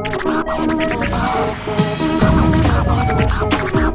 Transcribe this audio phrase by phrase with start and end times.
[0.00, 0.22] Thank
[3.74, 3.87] you.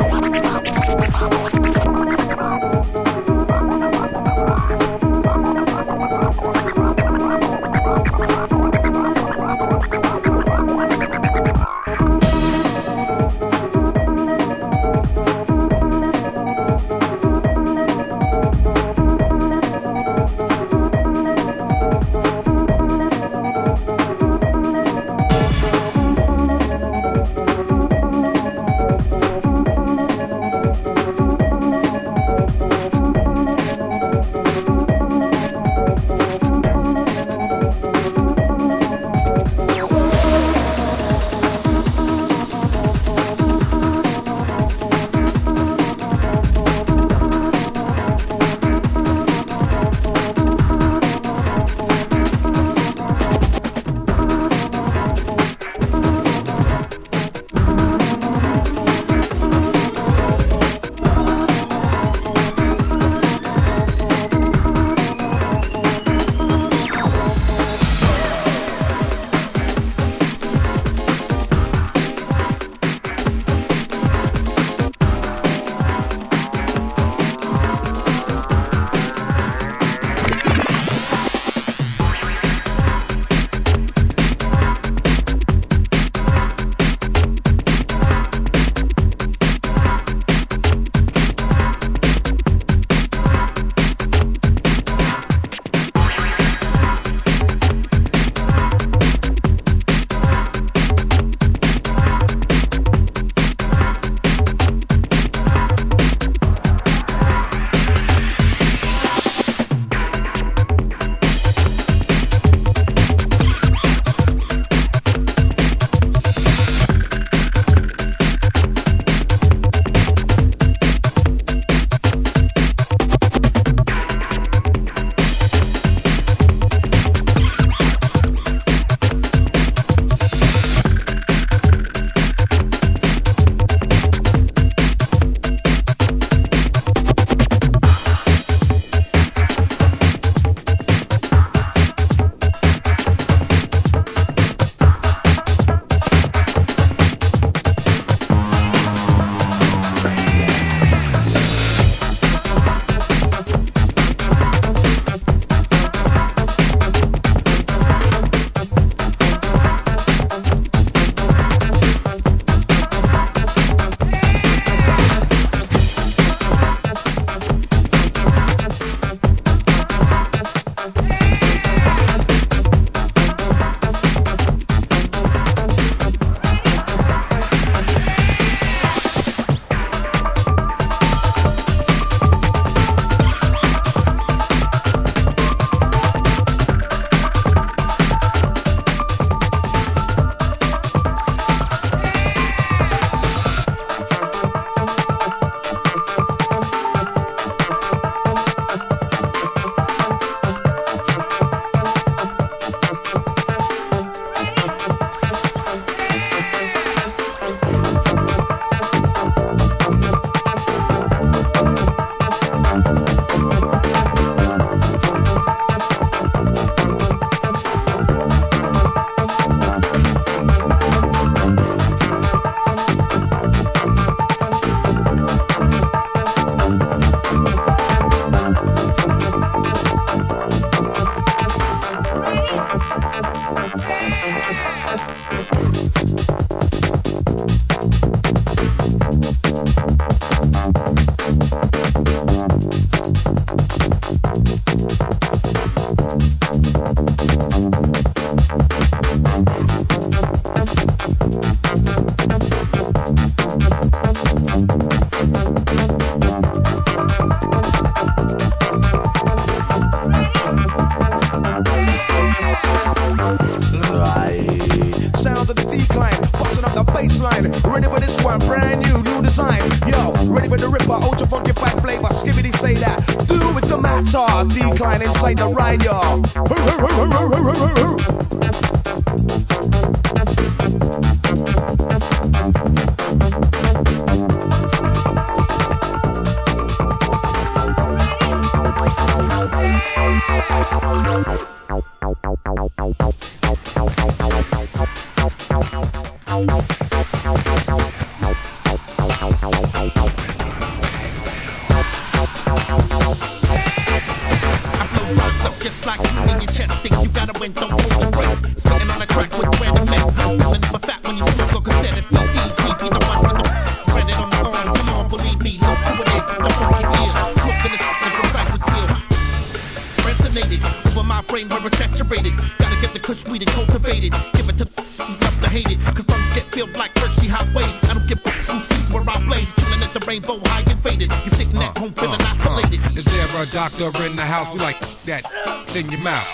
[268.40, 269.62] brand new, new design.
[269.88, 272.08] Yo, ready for the ripper, ultra funky fight flavor.
[272.08, 273.06] Skibbity say that.
[273.28, 278.23] Do with the matter, decline inside the ride, yo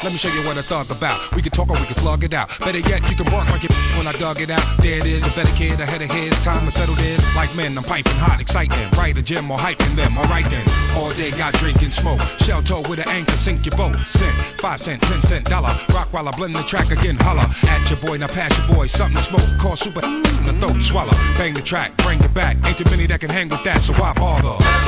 [0.02, 1.20] Let me show you what I thug about.
[1.36, 2.48] We can talk or we can slug it out.
[2.62, 4.64] Better yet, you can bark like you when I dug it out.
[4.80, 7.20] There it is, a better kid ahead of his time to settle this.
[7.36, 8.90] Like men, I'm piping hot, exciting.
[8.92, 10.18] Right a gym or hyping them.
[10.18, 10.64] Alright then.
[10.96, 12.22] All day got drinking smoke.
[12.40, 14.00] Shell toe with an anchor, sink your boat.
[14.08, 15.76] Cent, five cent, ten cent, dollar.
[15.94, 17.18] Rock while I blend the track again.
[17.20, 18.88] Holla at your boy, now pass your boy.
[18.88, 19.60] Something to smoke.
[19.60, 21.14] Call super in the throat, swallow.
[21.38, 22.56] Bang the track, bring it back.
[22.66, 24.79] Ain't too many that can hang with that, so why bother?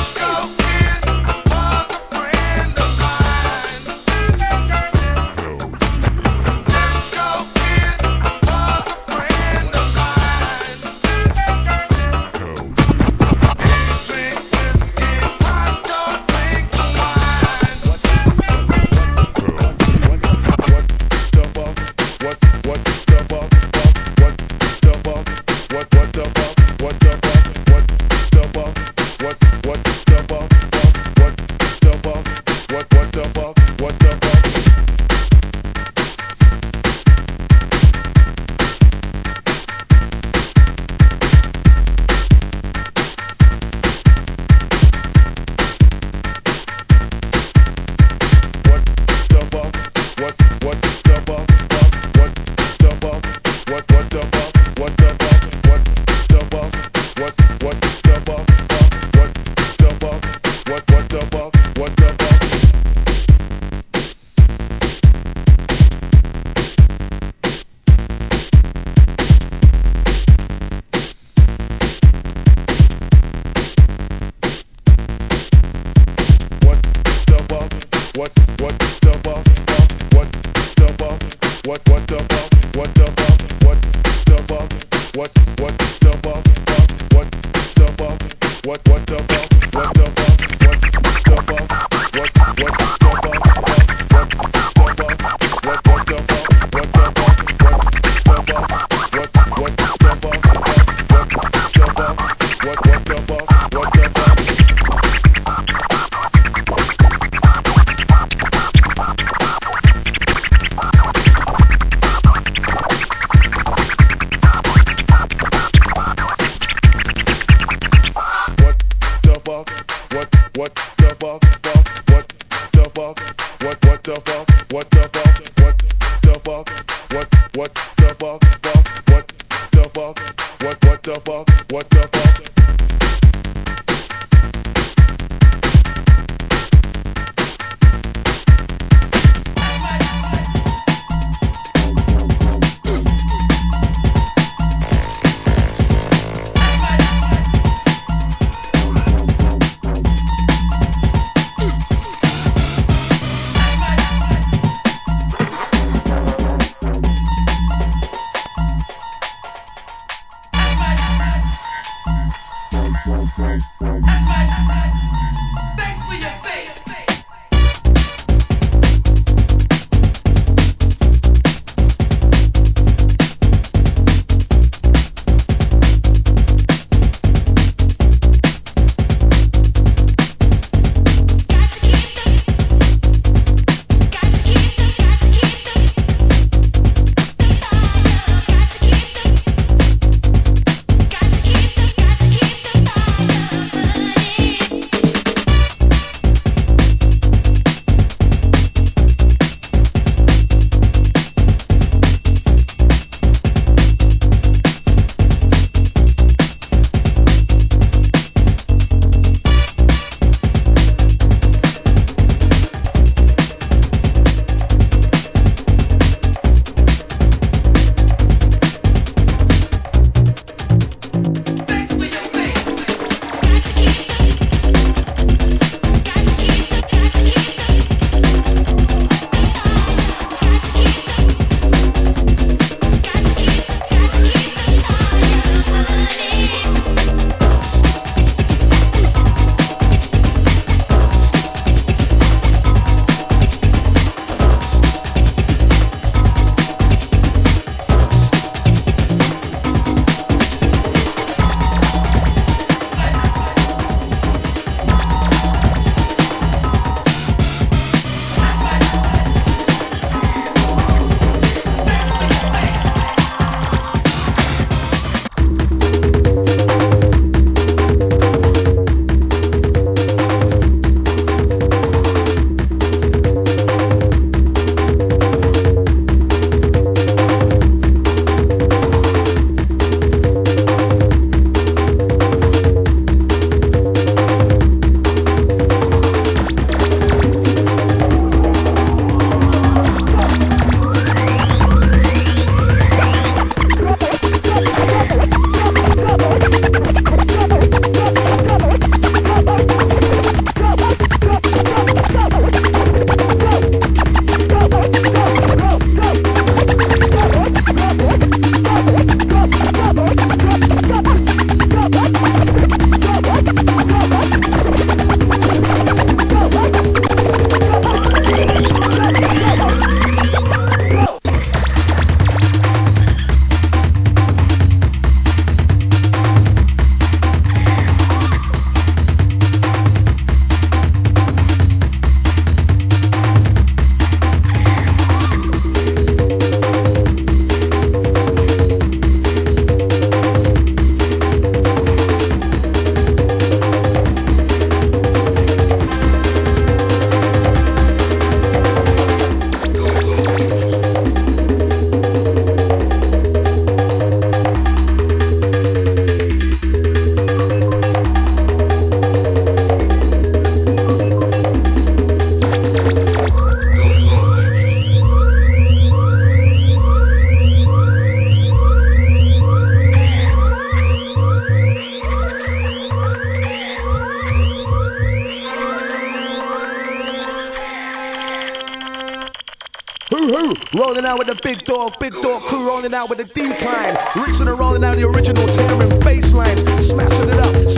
[381.12, 383.98] out with the big dog, big dog crew rolling out with the decline.
[384.16, 387.71] Ricks and rolling out the original tearing bass smashing it up.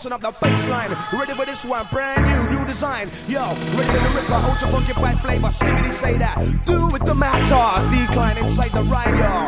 [0.00, 0.90] busting up the baseline.
[1.12, 3.10] Ready for this one, brand new, new design.
[3.28, 5.48] Yo, ready for the ripper, hold your funky pipe flavor.
[5.48, 6.36] Skibbity say that.
[6.64, 7.90] Do with the matter.
[7.94, 9.46] Decline inside the ride, yo.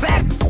[0.00, 0.43] Back.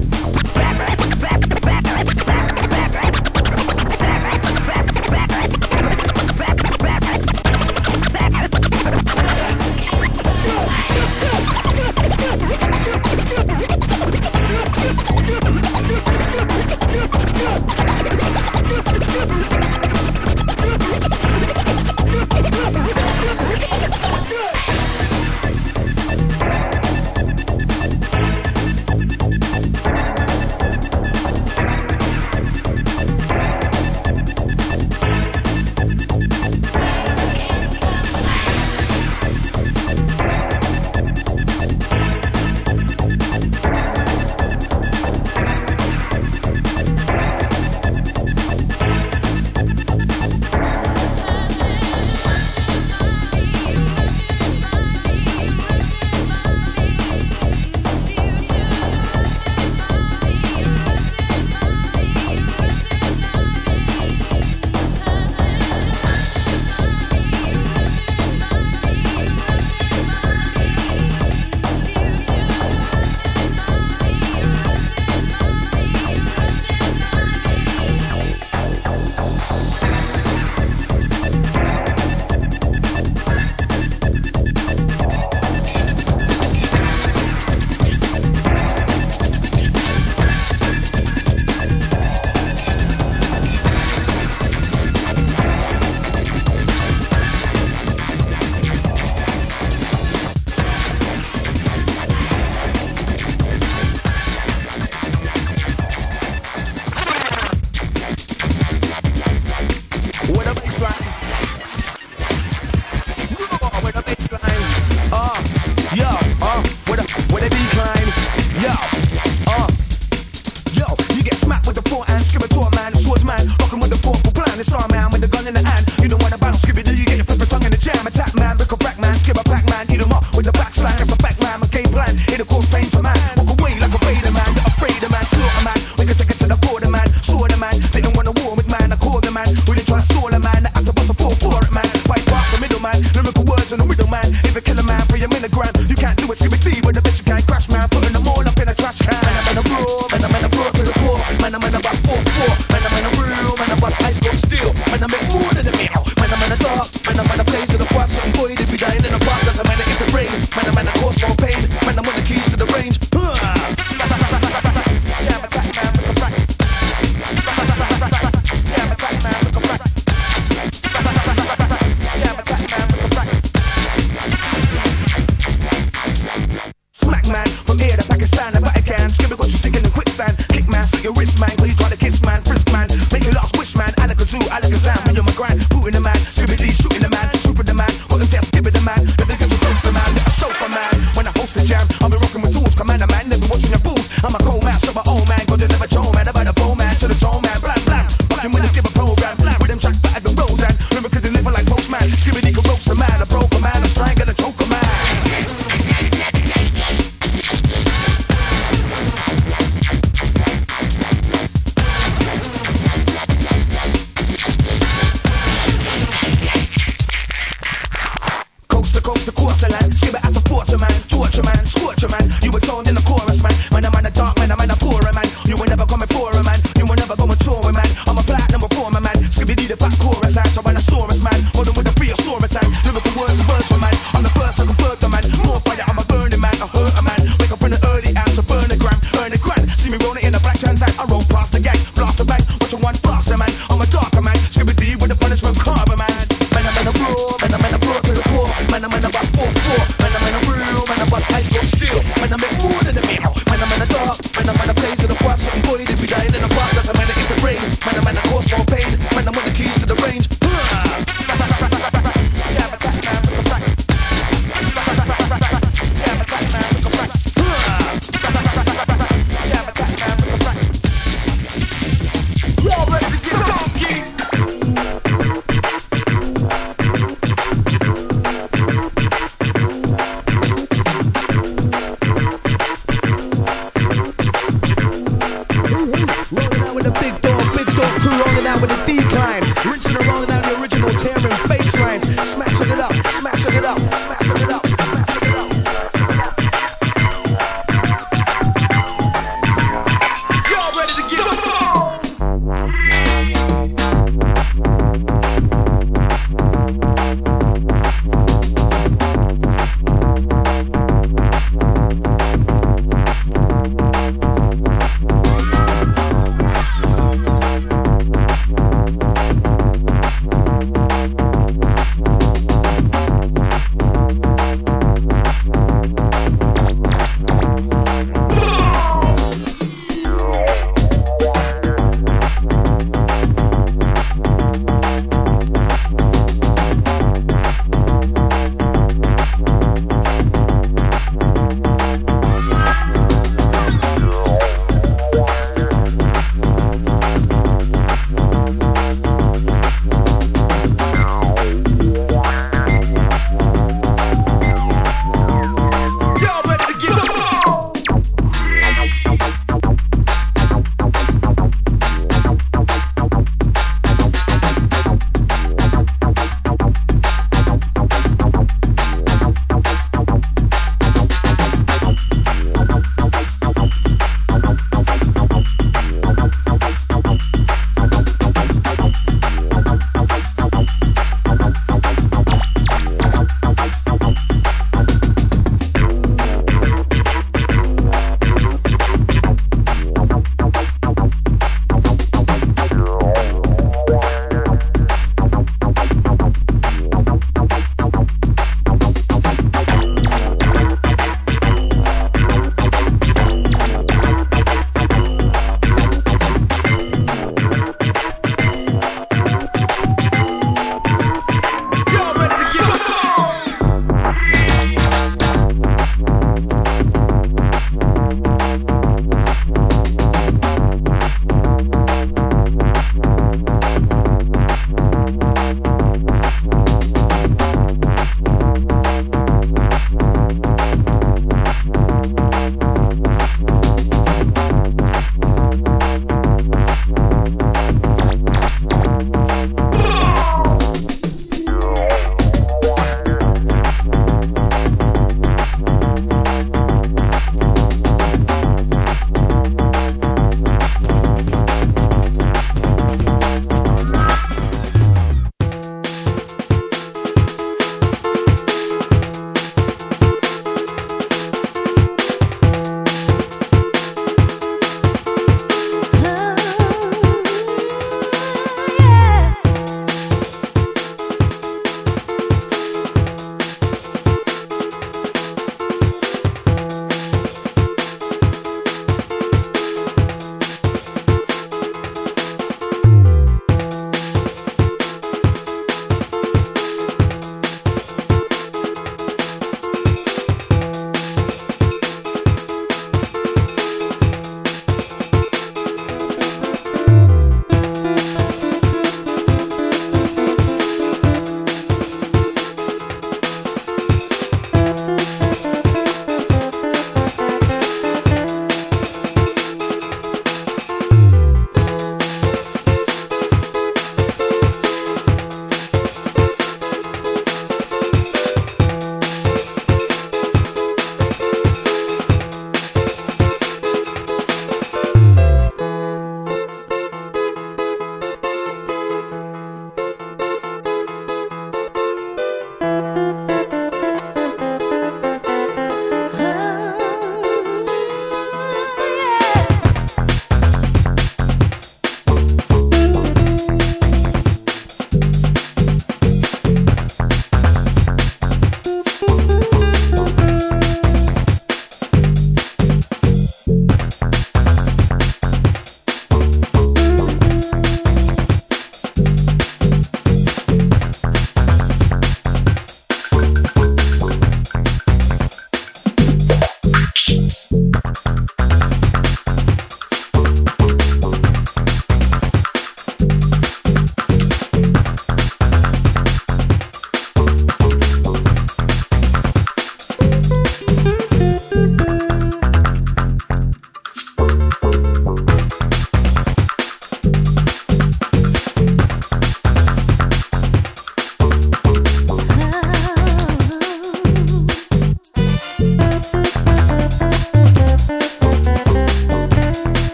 [143.65, 144.29] original middleman.
[144.45, 145.89] If a killer man, for your in.
[145.89, 146.84] You can't do it, see with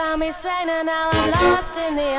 [0.00, 2.10] found me saying and now I'm lost in the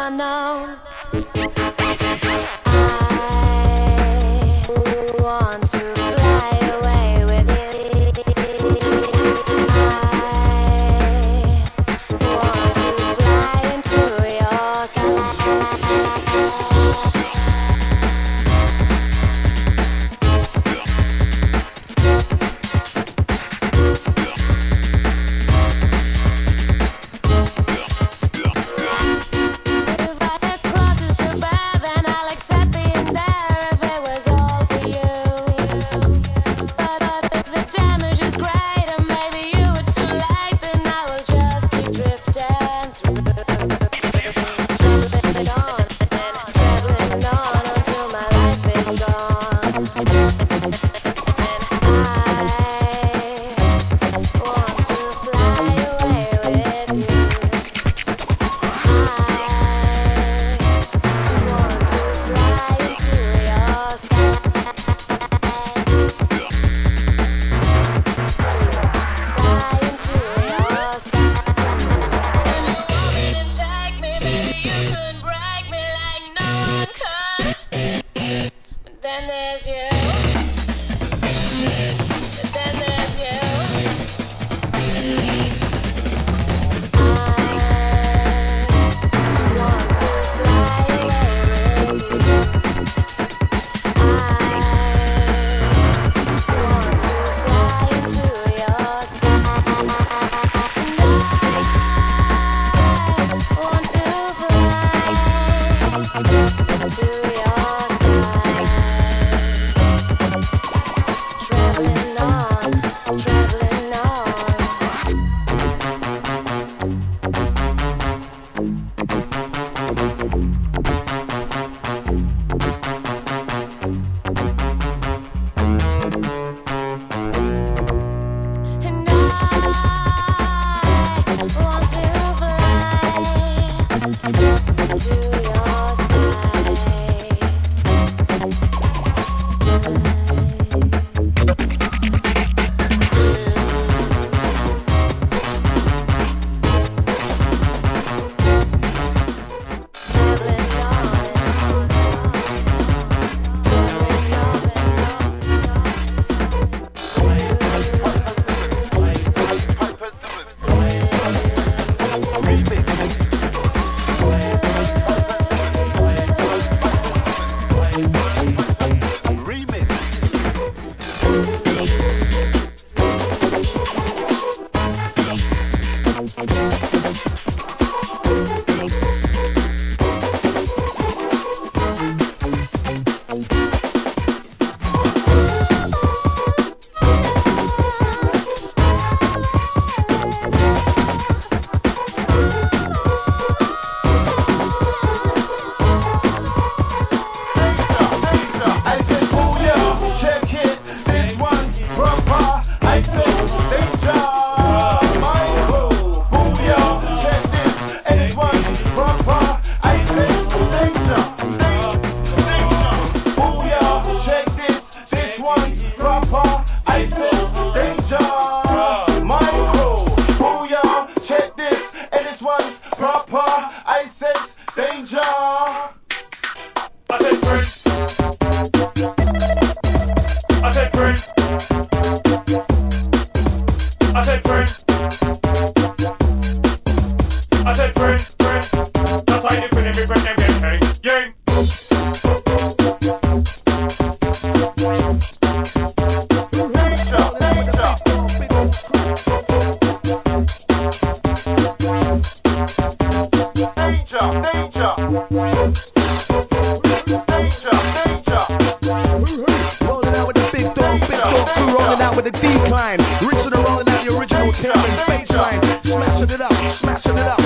[261.57, 262.99] We rolling out with a decline.
[263.27, 264.77] Rich and rolling out the original Terran
[265.07, 265.61] baseline.
[265.85, 267.40] Smashing it up, smashing it up.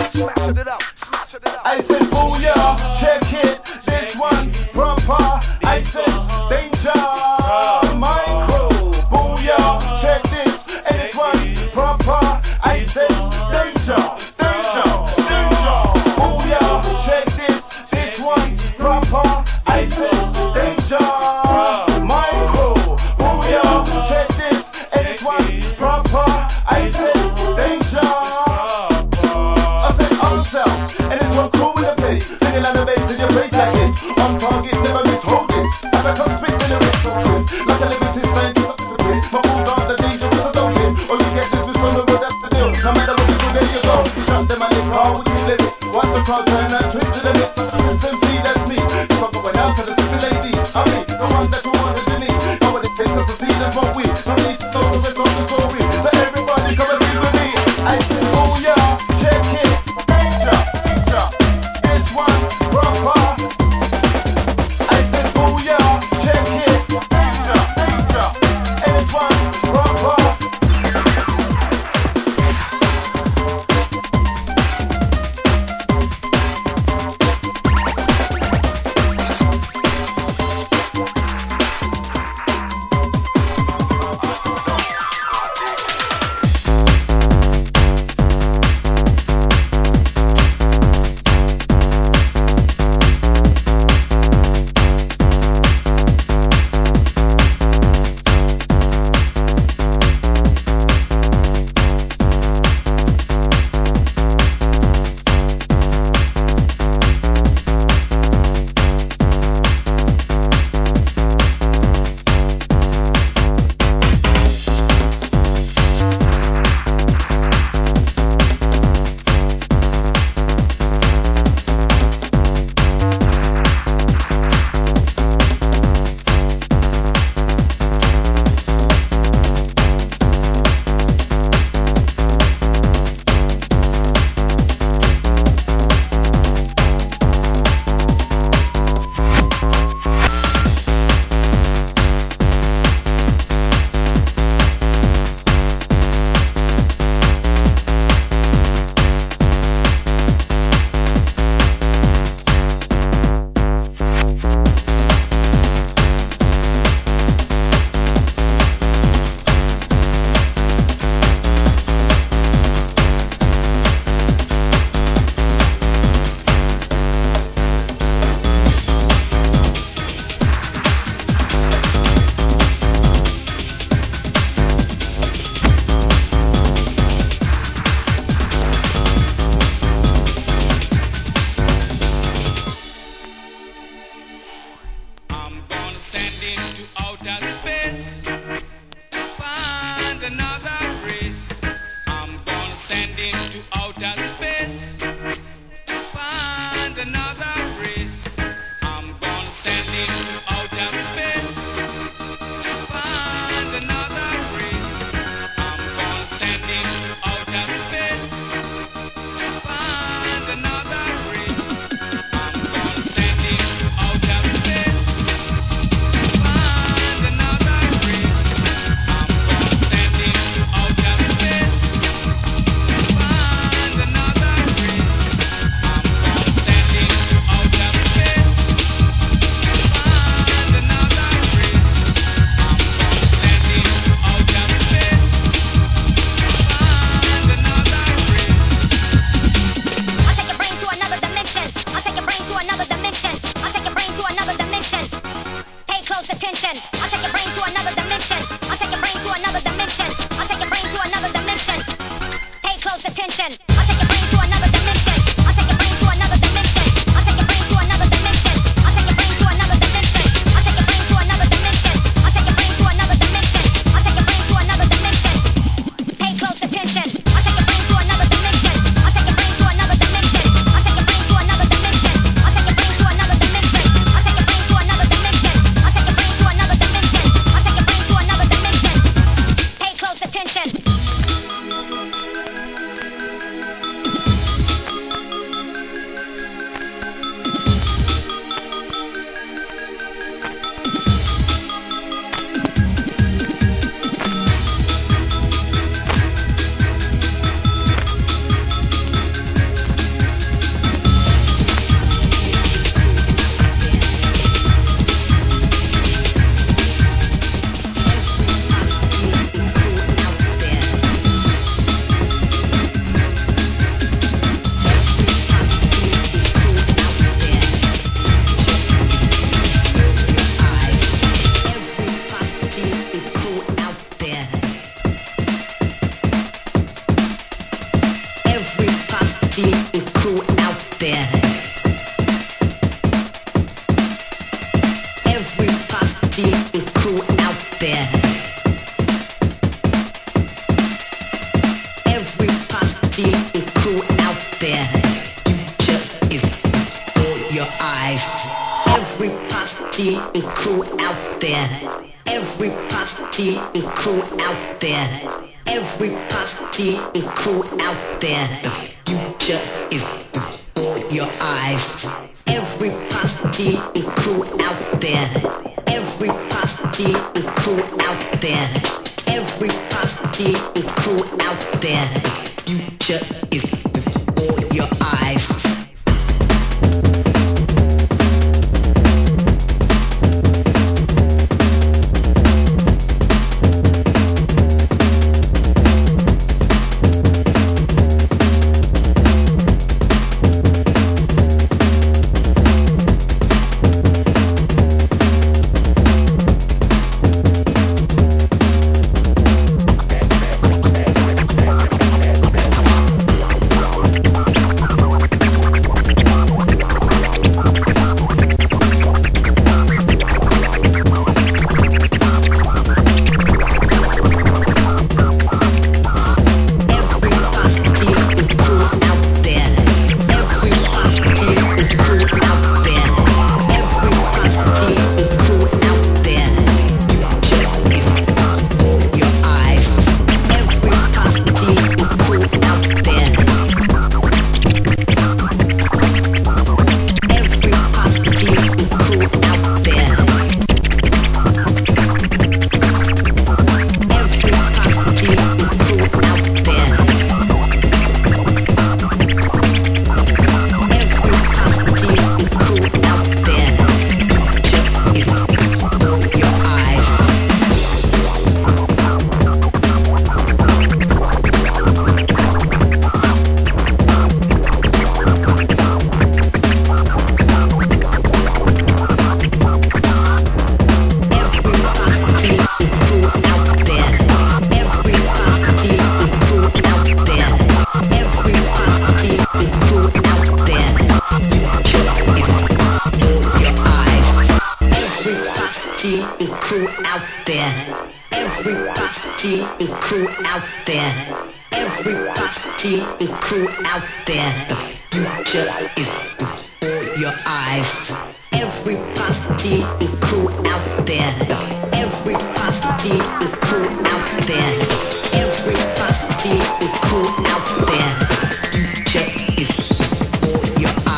[252.96, 253.74] close attention.